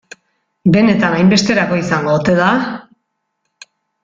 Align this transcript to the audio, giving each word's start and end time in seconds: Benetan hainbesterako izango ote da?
Benetan 0.75 1.17
hainbesterako 1.17 1.77
izango 1.83 2.17
ote 2.21 2.37
da? 2.43 2.49